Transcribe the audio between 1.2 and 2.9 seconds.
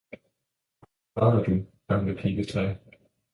græder du, gamle piletræ!